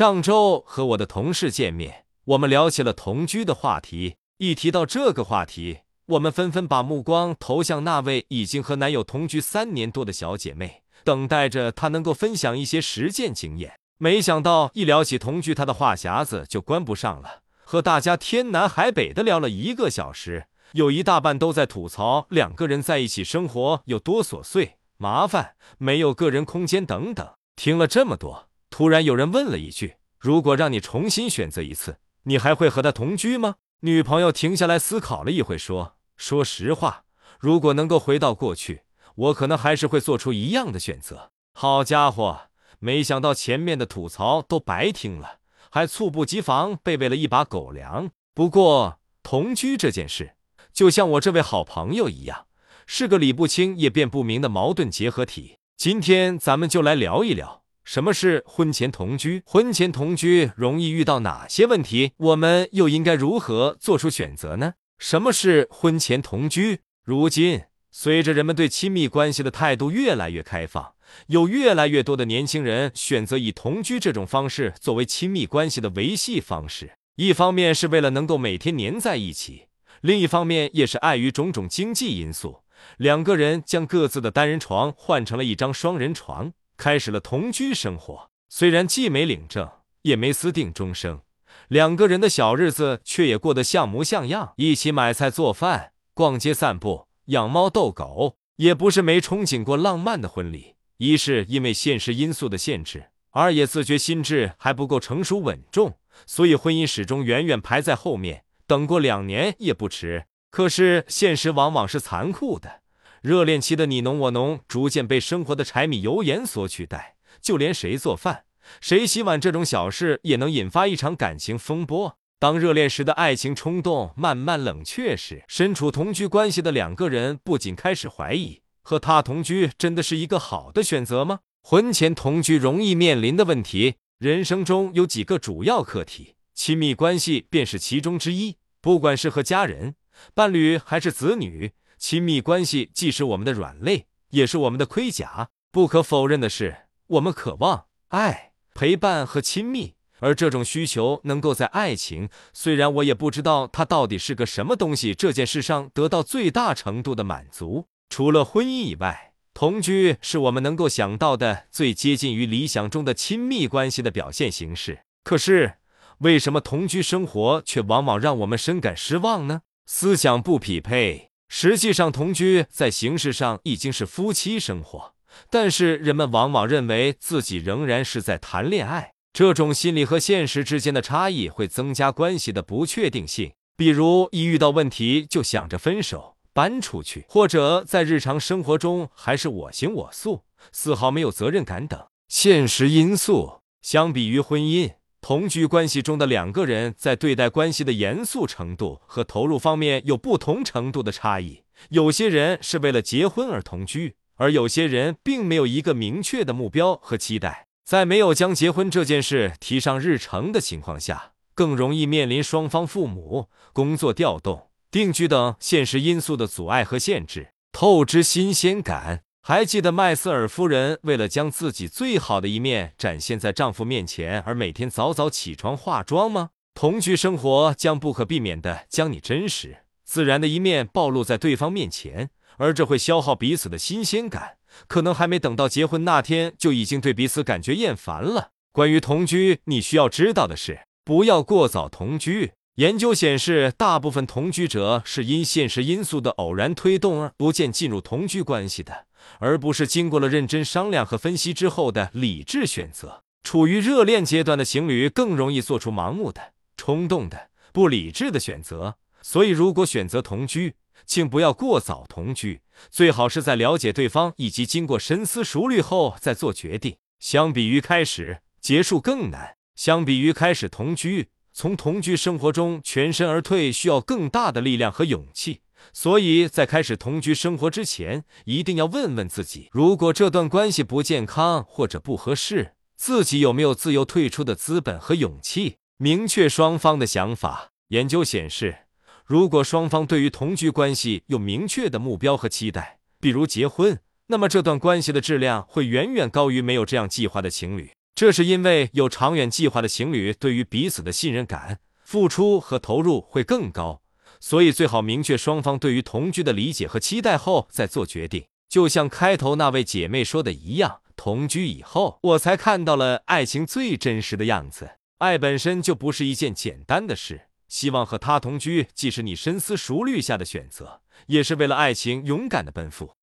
[0.00, 4.16] 上周和我的同事见面，我们聊起了同居的话题。
[4.38, 13.74] 一提到这个话题，我们纷纷把目光投向那位已经和男友同居三年多的小姐妹，等待着她能够分享一些实践经验。
[13.98, 27.28] 没想到一聊起同居，她的话匣子就关不上了，和大家天南海北的聊了一个小时，有一大半都在吐槽两个人在一起生活有多琐碎、麻烦，没有个人空间等等。
[27.54, 28.48] 听了这么多，
[28.80, 37.04] 突然有人问了一句：“如果让你重新选择一次，你还会和他同居吗？”女朋友停下来思考了一会，说：“说实话，
[37.38, 38.84] 如果能够回到过去，
[39.16, 42.44] 我可能还是会做出一样的选择。”好家伙，
[42.78, 45.40] 没想到前面的吐槽都白听了，
[45.70, 48.08] 还猝不及防被喂了一把狗粮。
[48.32, 50.36] 不过，同居这件事，
[50.72, 52.46] 就像我这位好朋友一样，
[52.86, 55.58] 是个理不清也辩不明的矛盾结合体。
[55.76, 57.59] 今天咱们就来聊一聊。
[57.92, 59.42] 什么是婚前同居？
[59.44, 62.12] 婚前同居容易遇到哪些问题？
[62.18, 64.74] 我们又应该如何做出选择呢？
[65.00, 66.82] 什么是婚前同居？
[67.02, 70.92] 如今，随着人们对亲密关系的态度越来越开放，
[71.26, 76.92] 有越来越多的年轻人选择以同居这种方式作为亲密关系的维系方式。
[77.16, 79.66] 一方面是为了能够每天黏在一起，
[80.00, 82.60] 另一方面也是碍于种种经济因素，
[82.98, 86.52] 两个人将各自的单人床换成了一张双人床。
[86.80, 91.20] 开始了同居生活，虽然既没领证，也没私定终生，
[91.68, 94.54] 两个人的小日子却也过得像模像样。
[94.56, 100.76] 一起买菜做饭、逛街散步、养猫逗狗，也不是没憧憬过浪漫的婚礼。
[100.96, 108.44] 一是因为现实因素的限制，二也自觉心智还不够成熟稳重，所以婚姻始终远远排在后面。
[108.66, 110.24] 等过两年也不迟。
[110.50, 112.80] 可是现实往往是残酷的。
[113.22, 118.44] 热恋期的你侬我侬，逐渐被生活的柴米油盐所取代，就连谁做饭、
[118.80, 122.16] 谁洗碗这种小事，也能引发一场感情风波。
[122.38, 131.40] 当热恋时的爱情冲动慢慢冷却时，身处同居关系的两个人不仅开始怀疑，和他同居真的是一个好的选择吗？
[131.62, 138.56] 婚前同居容易面临的问题，人生中有几个主要课题，亲密关系便是其中之一。
[138.80, 139.94] 不管是和家人、
[140.32, 141.72] 伴侣还是子女。
[142.00, 145.50] 亲密关系既是我们的软肋，也是我们的盔甲。
[145.70, 157.84] 不可否认的是，我们渴望爱、陪伴和亲密，而这种需求能够在爱情（虽然我也不知道它到底是个什么东西）这件事上得到最大程度的满足。
[158.08, 165.02] 除了婚姻以外，同居是我们能够想到的最接近于理想中的亲密关系的表现形式。
[165.22, 165.74] 可是，
[166.20, 169.60] 为什么同居生活却往往让我们深感失望呢？
[169.84, 171.29] 思想不匹配。
[171.52, 175.14] 实际上，同居在形式上已经是夫妻生活，
[175.50, 179.12] 但是人们往往认为自己仍然是在谈恋爱。
[179.32, 183.52] 这种心理和现实之间的差异会增加关系的不确定性。
[183.76, 193.60] 比如，一遇到问题就想着分手、搬出去，或者在日常生活中还是我行我素，丝毫没有责任感等现实因素。
[193.82, 194.92] 相比于婚姻。
[195.20, 201.62] 同居关系中的两个人在对待关系的严肃程度和投入方面有不同程度的差异。
[201.90, 207.66] 有些人是为了结婚而同居，而有些人并没有一个明确的目标和期待。
[207.84, 217.48] 在没有将结婚这件事提上日程的情况下，更容易面临双方父母、工作调动、定居等现实因素的阻碍和限制。
[217.72, 219.22] 透支新鲜感。
[219.42, 226.50] 还记得麦瑟尔夫人为了将自己最好的一面展现在丈夫面前，而每天早早起床化妆吗？
[226.74, 238.50] 同居生活将不可避免地将你真实、自然的一面暴露在对方面前，而这会消耗彼此的新鲜感，可能还没等到结婚那天，就已经对彼此感觉厌烦了。
[238.72, 242.52] 关于同居，你需要知道的是，不要过早同居。
[242.76, 249.06] 研究显示，大部分同居者是因现实因素的偶然推动而逐渐进入同居关系的。
[249.38, 253.22] 而不是经过了认真商量和分析之后的理智选择。
[253.42, 258.96] 处于热恋阶段的情侣更容易做出盲目的、冲动的、不理智的选择。
[259.22, 260.74] 所以，如果选择同居，
[261.06, 266.96] 请不要过早同居，最好是在了解对方以及经过深思熟虑后再做决定。
[267.18, 275.60] 相比于开始，结束更难；相比于开始同居，从同居生活中全身而退需要更大的力量和勇气。
[275.92, 285.76] 所以在开始同居生活之前，一定要问问自己：如果这段关系不健康或者不合适，自己有没有自由退出的资本和勇气？
[285.96, 287.70] 明确双方的想法。
[287.88, 288.86] 研究显示，
[289.24, 293.98] 如果双方对于同居关系有明确的目标和期待，比如结婚，
[294.28, 297.90] 那么这段关系的质量会远远高于没有这样计划的情侣。
[298.14, 304.02] 这是因为有长远计划的情侣对于彼此的信任感、付出和投入会更高，
[304.40, 308.44] 所以最好明确双方对于同居的理解和期待后再做决定。
[308.68, 314.92] 就像开头那位姐妹说的一样，同居以后，我才看到了爱情最真实的样子。
[315.18, 323.10] 爱本身就不是一件简单的事，希望和他同居，既是你深思熟虑下的选择，也是为了爱情勇敢的奔赴。